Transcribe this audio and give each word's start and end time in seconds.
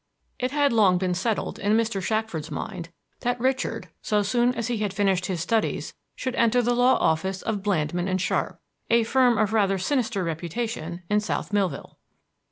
It 0.39 0.49
had 0.49 0.73
long 0.73 0.97
been 0.97 1.13
settled 1.13 1.59
in 1.59 1.77
Mr. 1.77 2.01
Shackford's 2.01 2.49
mind 2.49 2.89
that 3.19 3.39
Richard, 3.39 3.89
so 4.01 4.23
soon 4.23 4.51
as 4.55 4.67
he 4.67 4.77
had 4.79 4.95
finished 4.95 5.27
his 5.27 5.41
studies, 5.41 5.93
should 6.15 6.33
enter 6.37 6.63
the 6.63 6.73
law 6.73 6.95
office 6.95 7.43
of 7.43 7.61
Blandmann 7.61 8.17
& 8.19 8.19
Sharpe, 8.19 8.59
a 8.89 9.03
firm 9.03 9.37
of 9.37 9.53
rather 9.53 9.77
sinister 9.77 10.23
reputation 10.23 11.03
in 11.07 11.19
South 11.19 11.53
Millville. 11.53 11.99